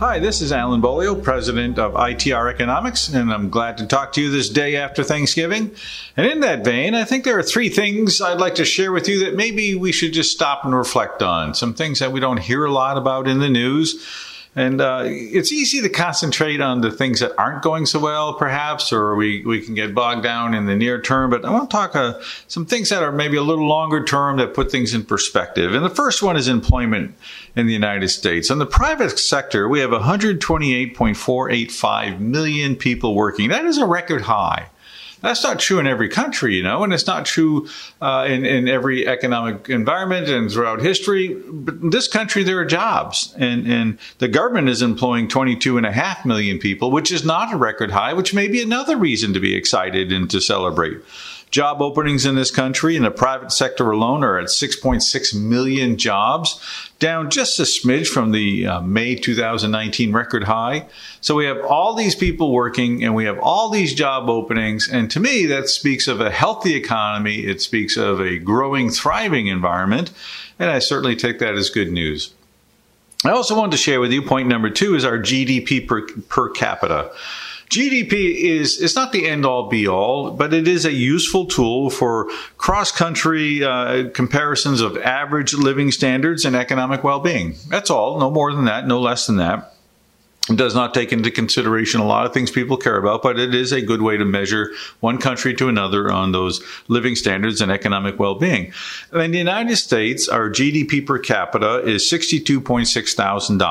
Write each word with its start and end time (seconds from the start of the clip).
Hi, 0.00 0.18
this 0.18 0.42
is 0.42 0.50
Alan 0.50 0.80
Beaulieu, 0.80 1.14
president 1.14 1.78
of 1.78 1.92
ITR 1.92 2.52
Economics, 2.52 3.08
and 3.08 3.32
I'm 3.32 3.48
glad 3.48 3.78
to 3.78 3.86
talk 3.86 4.12
to 4.14 4.20
you 4.20 4.28
this 4.28 4.48
day 4.48 4.74
after 4.74 5.04
Thanksgiving. 5.04 5.70
And 6.16 6.26
in 6.26 6.40
that 6.40 6.64
vein, 6.64 6.94
I 6.94 7.04
think 7.04 7.22
there 7.22 7.38
are 7.38 7.44
three 7.44 7.68
things 7.68 8.20
I'd 8.20 8.40
like 8.40 8.56
to 8.56 8.64
share 8.64 8.90
with 8.90 9.08
you 9.08 9.24
that 9.24 9.36
maybe 9.36 9.76
we 9.76 9.92
should 9.92 10.12
just 10.12 10.32
stop 10.32 10.64
and 10.64 10.74
reflect 10.74 11.22
on. 11.22 11.54
Some 11.54 11.74
things 11.74 12.00
that 12.00 12.10
we 12.10 12.18
don't 12.18 12.38
hear 12.38 12.64
a 12.64 12.72
lot 12.72 12.98
about 12.98 13.28
in 13.28 13.38
the 13.38 13.48
news 13.48 14.04
and 14.56 14.80
uh, 14.80 15.02
it's 15.06 15.52
easy 15.52 15.82
to 15.82 15.88
concentrate 15.88 16.60
on 16.60 16.80
the 16.80 16.92
things 16.92 17.20
that 17.20 17.32
aren't 17.36 17.62
going 17.62 17.86
so 17.86 17.98
well, 17.98 18.34
perhaps, 18.34 18.92
or 18.92 19.16
we, 19.16 19.44
we 19.44 19.60
can 19.60 19.74
get 19.74 19.92
bogged 19.94 20.22
down 20.22 20.54
in 20.54 20.66
the 20.66 20.76
near 20.76 21.00
term. 21.00 21.30
But 21.30 21.44
I 21.44 21.50
want 21.50 21.68
to 21.70 21.74
talk 21.74 21.96
uh, 21.96 22.20
some 22.46 22.64
things 22.64 22.90
that 22.90 23.02
are 23.02 23.10
maybe 23.10 23.36
a 23.36 23.42
little 23.42 23.66
longer 23.66 24.04
term 24.04 24.36
that 24.36 24.54
put 24.54 24.70
things 24.70 24.94
in 24.94 25.04
perspective. 25.04 25.74
And 25.74 25.84
the 25.84 25.90
first 25.90 26.22
one 26.22 26.36
is 26.36 26.46
employment 26.46 27.16
in 27.56 27.66
the 27.66 27.72
United 27.72 28.06
States. 28.08 28.48
In 28.48 28.58
the 28.58 28.66
private 28.66 29.18
sector, 29.18 29.68
we 29.68 29.80
have 29.80 29.90
128.485 29.90 32.20
million 32.20 32.76
people 32.76 33.16
working. 33.16 33.48
That 33.48 33.64
is 33.64 33.78
a 33.78 33.86
record 33.86 34.22
high. 34.22 34.68
That's 35.24 35.42
not 35.42 35.58
true 35.58 35.78
in 35.78 35.86
every 35.86 36.10
country, 36.10 36.54
you 36.54 36.62
know, 36.62 36.84
and 36.84 36.92
it's 36.92 37.06
not 37.06 37.24
true 37.24 37.66
uh, 38.02 38.26
in, 38.28 38.44
in 38.44 38.68
every 38.68 39.08
economic 39.08 39.70
environment 39.70 40.28
and 40.28 40.50
throughout 40.52 40.82
history. 40.82 41.34
But 41.34 41.76
in 41.76 41.88
this 41.88 42.08
country, 42.08 42.42
there 42.42 42.58
are 42.58 42.64
jobs, 42.66 43.34
and, 43.38 43.66
and 43.66 43.98
the 44.18 44.28
government 44.28 44.68
is 44.68 44.82
employing 44.82 45.28
22.5 45.28 46.26
million 46.26 46.58
people, 46.58 46.90
which 46.90 47.10
is 47.10 47.24
not 47.24 47.54
a 47.54 47.56
record 47.56 47.90
high, 47.90 48.12
which 48.12 48.34
may 48.34 48.48
be 48.48 48.62
another 48.62 48.98
reason 48.98 49.32
to 49.32 49.40
be 49.40 49.56
excited 49.56 50.12
and 50.12 50.30
to 50.30 50.42
celebrate. 50.42 50.98
Job 51.54 51.80
openings 51.80 52.26
in 52.26 52.34
this 52.34 52.50
country 52.50 52.96
in 52.96 53.04
the 53.04 53.12
private 53.12 53.52
sector 53.52 53.88
alone 53.92 54.24
are 54.24 54.40
at 54.40 54.48
6.6 54.48 55.40
million 55.40 55.96
jobs, 55.96 56.60
down 56.98 57.30
just 57.30 57.60
a 57.60 57.62
smidge 57.62 58.08
from 58.08 58.32
the 58.32 58.66
uh, 58.66 58.80
May 58.80 59.14
2019 59.14 60.12
record 60.12 60.42
high. 60.42 60.84
So 61.20 61.36
we 61.36 61.44
have 61.44 61.64
all 61.64 61.94
these 61.94 62.16
people 62.16 62.50
working 62.50 63.04
and 63.04 63.14
we 63.14 63.26
have 63.26 63.38
all 63.38 63.70
these 63.70 63.94
job 63.94 64.28
openings. 64.28 64.88
And 64.88 65.08
to 65.12 65.20
me, 65.20 65.46
that 65.46 65.68
speaks 65.68 66.08
of 66.08 66.20
a 66.20 66.28
healthy 66.28 66.74
economy. 66.74 67.46
It 67.46 67.62
speaks 67.62 67.96
of 67.96 68.20
a 68.20 68.40
growing, 68.40 68.90
thriving 68.90 69.46
environment. 69.46 70.10
And 70.58 70.68
I 70.68 70.80
certainly 70.80 71.14
take 71.14 71.38
that 71.38 71.54
as 71.54 71.70
good 71.70 71.92
news. 71.92 72.34
I 73.24 73.30
also 73.30 73.56
wanted 73.56 73.70
to 73.70 73.78
share 73.78 74.00
with 74.00 74.10
you 74.10 74.22
point 74.22 74.48
number 74.48 74.70
two 74.70 74.96
is 74.96 75.04
our 75.04 75.18
GDP 75.18 75.86
per, 75.86 76.04
per 76.28 76.50
capita. 76.50 77.12
GDP 77.70 78.34
is 78.36 78.80
it's 78.80 78.94
not 78.94 79.12
the 79.12 79.26
end 79.26 79.44
all 79.44 79.68
be 79.68 79.88
all, 79.88 80.30
but 80.30 80.52
it 80.52 80.68
is 80.68 80.84
a 80.84 80.92
useful 80.92 81.46
tool 81.46 81.90
for 81.90 82.28
cross 82.56 82.92
country 82.92 83.64
uh, 83.64 84.10
comparisons 84.10 84.80
of 84.80 84.96
average 84.98 85.54
living 85.54 85.90
standards 85.90 86.44
and 86.44 86.54
economic 86.54 87.02
well 87.02 87.20
being. 87.20 87.54
That's 87.68 87.90
all, 87.90 88.18
no 88.18 88.30
more 88.30 88.52
than 88.52 88.66
that, 88.66 88.86
no 88.86 89.00
less 89.00 89.26
than 89.26 89.36
that. 89.36 89.74
It 90.50 90.56
does 90.56 90.74
not 90.74 90.92
take 90.92 91.10
into 91.10 91.30
consideration 91.30 92.00
a 92.00 92.06
lot 92.06 92.26
of 92.26 92.34
things 92.34 92.50
people 92.50 92.76
care 92.76 92.98
about, 92.98 93.22
but 93.22 93.38
it 93.38 93.54
is 93.54 93.72
a 93.72 93.80
good 93.80 94.02
way 94.02 94.18
to 94.18 94.26
measure 94.26 94.72
one 95.00 95.16
country 95.16 95.54
to 95.54 95.68
another 95.68 96.12
on 96.12 96.32
those 96.32 96.62
living 96.86 97.16
standards 97.16 97.62
and 97.62 97.72
economic 97.72 98.18
well 98.18 98.34
being. 98.34 98.72
In 99.14 99.30
the 99.30 99.38
United 99.38 99.76
States, 99.76 100.28
our 100.28 100.50
GDP 100.50 101.06
per 101.06 101.18
capita 101.18 101.78
is 101.78 102.02
$62.6 102.10 103.14
thousand. 103.14 103.62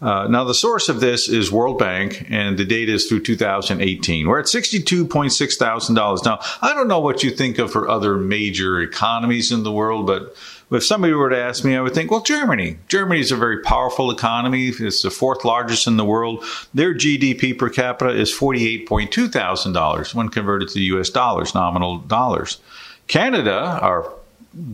Uh, 0.00 0.26
now, 0.28 0.44
the 0.44 0.54
source 0.54 0.88
of 0.88 1.00
this 1.00 1.28
is 1.28 1.52
World 1.52 1.78
Bank, 1.78 2.26
and 2.30 2.58
the 2.58 2.64
data 2.64 2.92
is 2.92 3.06
through 3.06 3.22
2018. 3.22 4.26
We're 4.26 4.40
at 4.40 4.46
$62.6 4.46 5.58
thousand. 5.58 5.94
Now, 5.94 6.40
I 6.62 6.72
don't 6.72 6.88
know 6.88 7.00
what 7.00 7.22
you 7.22 7.30
think 7.30 7.58
of 7.58 7.70
for 7.70 7.88
other 7.88 8.16
major 8.16 8.80
economies 8.80 9.52
in 9.52 9.62
the 9.62 9.72
world, 9.72 10.06
but 10.06 10.34
if 10.70 10.84
somebody 10.84 11.12
were 11.12 11.28
to 11.28 11.38
ask 11.38 11.64
me, 11.64 11.76
I 11.76 11.82
would 11.82 11.94
think, 11.94 12.10
well, 12.10 12.22
Germany. 12.22 12.78
Germany 12.88 13.20
is 13.20 13.32
a 13.32 13.36
very 13.36 13.60
powerful 13.60 14.10
economy. 14.10 14.68
It's 14.68 15.02
the 15.02 15.10
fourth 15.10 15.44
largest 15.44 15.86
in 15.86 15.98
the 15.98 16.04
world. 16.04 16.44
Their 16.72 16.94
GDP 16.94 17.58
per 17.58 17.68
capita 17.68 18.10
is 18.10 18.32
$48.2 18.32 19.30
thousand 19.30 19.76
when 20.14 20.28
converted 20.30 20.68
to 20.70 20.80
US 20.80 21.10
dollars, 21.10 21.54
nominal 21.54 21.98
dollars. 21.98 22.58
Canada, 23.06 23.78
our 23.82 24.10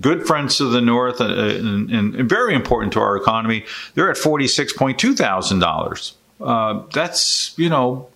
good 0.01 0.27
friends 0.27 0.57
to 0.59 0.65
the 0.65 0.81
north 0.81 1.21
and, 1.21 1.91
and, 1.91 2.15
and, 2.15 2.29
very 2.29 2.55
important 2.55 2.93
to 2.95 3.01
our 3.01 3.17
economy. 3.17 3.65
They're 3.95 4.11
at 4.11 4.17
forty 4.17 4.49
six 4.49 4.73
point 4.73 4.99
two 4.99 5.15
thousand 5.15 5.63
uh, 5.63 5.67
dollars. 5.67 6.15
That's 6.93 7.57
you 7.59 7.69
know 7.69 8.09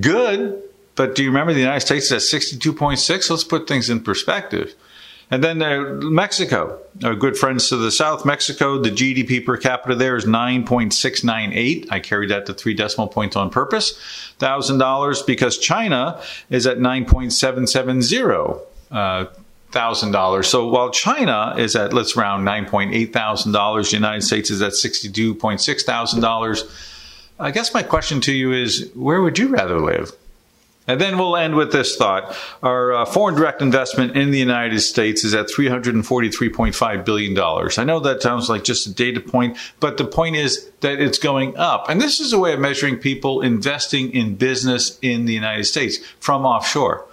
good, 0.00 0.62
but 0.94 1.14
do 1.14 1.22
you 1.22 1.30
remember 1.30 1.52
the 1.52 1.60
United 1.60 1.80
States 1.80 2.06
is 2.06 2.12
at 2.12 2.22
sixty 2.22 2.58
two 2.58 2.72
point 2.72 2.98
six? 2.98 3.28
Let's 3.30 3.44
put 3.44 3.66
things 3.66 3.90
in 3.90 4.00
perspective. 4.00 4.74
And 5.32 5.44
then 5.44 5.62
uh, 5.62 5.80
Mexico, 6.02 6.80
our 7.04 7.14
good 7.14 7.38
friends 7.38 7.68
to 7.68 7.76
the 7.76 7.92
south, 7.92 8.24
Mexico, 8.24 8.78
the 8.78 8.90
GDP 8.90 9.44
per 9.46 9.56
capita 9.56 9.94
there 9.94 10.16
is 10.16 10.24
9.698. 10.24 11.86
I 11.88 12.00
carried 12.00 12.30
that 12.30 12.46
to 12.46 12.54
three 12.54 12.74
decimal 12.74 13.06
points 13.06 13.36
on 13.36 13.48
purpose. 13.48 13.92
$1,000 14.40 15.26
because 15.26 15.56
China 15.56 16.20
is 16.50 16.66
at 16.66 16.78
9.770. 16.78 18.60
Uh, 18.90 19.26
thousand 19.72 20.12
dollars. 20.12 20.48
So 20.48 20.68
while 20.68 20.90
China 20.90 21.54
is 21.56 21.76
at 21.76 21.92
let's 21.92 22.16
round 22.16 22.44
nine 22.44 22.66
point 22.66 22.94
eight 22.94 23.12
thousand 23.12 23.52
dollars, 23.52 23.90
the 23.90 23.96
United 23.96 24.22
States 24.22 24.50
is 24.50 24.62
at 24.62 24.74
sixty 24.74 25.10
two 25.10 25.34
point 25.34 25.60
six 25.60 25.82
thousand 25.82 26.20
dollars. 26.20 26.64
I 27.38 27.50
guess 27.50 27.72
my 27.72 27.82
question 27.82 28.20
to 28.22 28.32
you 28.32 28.52
is, 28.52 28.90
where 28.94 29.22
would 29.22 29.38
you 29.38 29.48
rather 29.48 29.80
live? 29.80 30.12
And 30.86 31.00
then 31.00 31.18
we'll 31.18 31.36
end 31.36 31.54
with 31.54 31.72
this 31.72 31.94
thought. 31.94 32.36
Our 32.62 32.92
uh, 32.92 33.04
foreign 33.04 33.36
direct 33.36 33.62
investment 33.62 34.16
in 34.16 34.30
the 34.30 34.38
United 34.38 34.80
States 34.80 35.24
is 35.24 35.34
at 35.34 35.46
$343.5 35.46 37.04
billion. 37.04 37.38
I 37.38 37.84
know 37.84 38.00
that 38.00 38.22
sounds 38.22 38.48
like 38.48 38.64
just 38.64 38.86
a 38.88 38.92
data 38.92 39.20
point, 39.20 39.56
but 39.78 39.98
the 39.98 40.04
point 40.04 40.36
is 40.36 40.68
that 40.80 41.00
it's 41.00 41.18
going 41.18 41.56
up. 41.56 41.88
And 41.88 42.00
this 42.00 42.18
is 42.18 42.32
a 42.32 42.38
way 42.38 42.54
of 42.54 42.60
measuring 42.60 42.96
people 42.96 43.40
investing 43.40 44.10
in 44.12 44.34
business 44.34 44.98
in 45.00 45.26
the 45.26 45.32
United 45.32 45.64
States 45.64 45.98
from 46.18 46.44
offshore. 46.44 47.06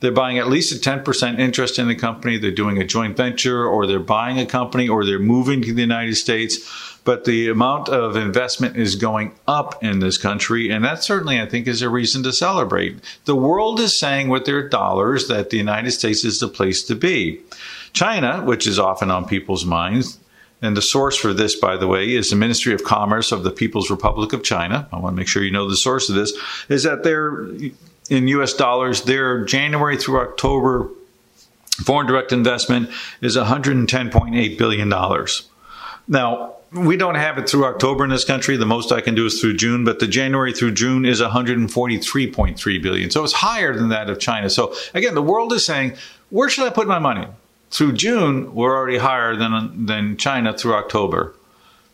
They're 0.00 0.12
buying 0.12 0.38
at 0.38 0.48
least 0.48 0.72
a 0.72 0.90
10% 0.90 1.38
interest 1.38 1.78
in 1.78 1.88
the 1.88 1.94
company. 1.96 2.38
They're 2.38 2.50
doing 2.50 2.78
a 2.78 2.86
joint 2.86 3.16
venture 3.16 3.66
or 3.66 3.86
they're 3.86 3.98
buying 3.98 4.38
a 4.38 4.46
company 4.46 4.88
or 4.88 5.04
they're 5.04 5.18
moving 5.18 5.62
to 5.62 5.72
the 5.72 5.80
United 5.80 6.14
States. 6.14 6.58
But 7.04 7.24
the 7.24 7.48
amount 7.48 7.88
of 7.88 8.16
investment 8.16 8.76
is 8.76 8.94
going 8.94 9.32
up 9.48 9.82
in 9.82 9.98
this 9.98 10.18
country. 10.18 10.70
And 10.70 10.84
that 10.84 11.02
certainly, 11.02 11.40
I 11.40 11.46
think, 11.46 11.66
is 11.66 11.82
a 11.82 11.88
reason 11.88 12.22
to 12.24 12.32
celebrate. 12.32 12.98
The 13.24 13.34
world 13.34 13.80
is 13.80 13.98
saying 13.98 14.28
with 14.28 14.44
their 14.44 14.68
dollars 14.68 15.26
that 15.28 15.50
the 15.50 15.56
United 15.56 15.92
States 15.92 16.24
is 16.24 16.38
the 16.38 16.48
place 16.48 16.82
to 16.84 16.94
be. 16.94 17.40
China, 17.92 18.42
which 18.44 18.66
is 18.66 18.78
often 18.78 19.10
on 19.10 19.26
people's 19.26 19.64
minds, 19.64 20.18
and 20.60 20.76
the 20.76 20.82
source 20.82 21.16
for 21.16 21.32
this, 21.32 21.56
by 21.56 21.76
the 21.76 21.86
way, 21.86 22.14
is 22.14 22.30
the 22.30 22.36
Ministry 22.36 22.74
of 22.74 22.84
Commerce 22.84 23.32
of 23.32 23.44
the 23.44 23.50
People's 23.50 23.90
Republic 23.90 24.32
of 24.32 24.42
China. 24.42 24.88
I 24.92 24.98
want 24.98 25.14
to 25.14 25.16
make 25.16 25.28
sure 25.28 25.42
you 25.42 25.52
know 25.52 25.68
the 25.68 25.76
source 25.76 26.08
of 26.08 26.16
this, 26.16 26.32
is 26.68 26.82
that 26.82 27.04
they're 27.04 27.46
in 28.08 28.28
US 28.28 28.54
dollars, 28.54 29.02
their 29.02 29.44
January 29.44 29.96
through 29.96 30.20
October 30.20 30.90
foreign 31.82 32.06
direct 32.06 32.32
investment 32.32 32.90
is 33.20 33.36
$110.8 33.36 34.58
billion. 34.58 35.26
Now, 36.08 36.54
we 36.72 36.96
don't 36.96 37.14
have 37.14 37.38
it 37.38 37.48
through 37.48 37.64
October 37.64 38.04
in 38.04 38.10
this 38.10 38.24
country. 38.24 38.56
The 38.56 38.66
most 38.66 38.92
I 38.92 39.00
can 39.00 39.14
do 39.14 39.26
is 39.26 39.40
through 39.40 39.56
June, 39.56 39.84
but 39.84 40.00
the 40.00 40.06
January 40.06 40.52
through 40.52 40.72
June 40.72 41.04
is 41.04 41.20
143.3 41.20 42.82
billion. 42.82 43.10
So 43.10 43.24
it's 43.24 43.32
higher 43.32 43.74
than 43.74 43.88
that 43.88 44.10
of 44.10 44.18
China. 44.18 44.50
So 44.50 44.74
again, 44.92 45.14
the 45.14 45.22
world 45.22 45.52
is 45.52 45.64
saying, 45.64 45.94
where 46.30 46.50
should 46.50 46.66
I 46.66 46.70
put 46.70 46.86
my 46.86 46.98
money? 46.98 47.26
Through 47.70 47.92
June, 47.92 48.54
we're 48.54 48.76
already 48.76 48.98
higher 48.98 49.36
than, 49.36 49.86
than 49.86 50.16
China 50.16 50.56
through 50.56 50.74
October. 50.74 51.34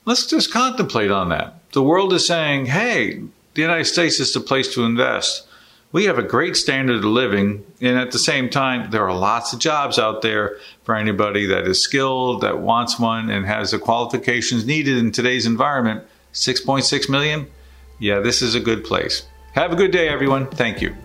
Let's 0.05 0.27
just 0.27 0.53
contemplate 0.53 1.11
on 1.11 1.29
that. 1.29 1.71
The 1.73 1.83
world 1.83 2.13
is 2.13 2.27
saying, 2.27 2.67
hey, 2.67 3.23
the 3.55 3.63
United 3.63 3.85
States 3.85 4.21
is 4.21 4.33
the 4.33 4.41
place 4.41 4.73
to 4.75 4.85
invest 4.85 5.47
we 5.95 6.07
have 6.07 6.19
a 6.19 6.25
great 6.25 6.57
standard 6.57 6.97
of 6.97 7.05
living, 7.05 7.65
and 7.81 7.97
at 7.97 8.11
the 8.11 8.19
same 8.19 8.51
time, 8.51 8.91
there 8.91 9.09
are 9.09 9.17
lots 9.17 9.53
of 9.53 9.61
jobs 9.61 9.97
out 9.97 10.23
there 10.23 10.57
for 10.83 10.97
anybody 10.97 11.47
that 11.47 11.69
is 11.69 11.85
skilled, 11.85 12.41
that 12.41 12.59
wants 12.59 12.99
one, 12.99 13.31
and 13.31 13.47
has 13.47 13.71
the 13.71 13.79
qualifications 13.79 14.67
needed 14.67 14.99
in 14.99 15.13
today's 15.13 15.47
environment. 15.47 16.05
6.6 16.33 17.09
million? 17.09 17.47
Yeah, 18.01 18.19
this 18.19 18.43
is 18.43 18.57
a 18.57 18.61
good 18.61 18.83
place. 18.83 19.25
Have 19.53 19.73
a 19.73 19.77
good 19.77 19.93
day, 19.93 20.09
everyone. 20.09 20.49
Thank 20.49 20.83
you. 20.83 20.97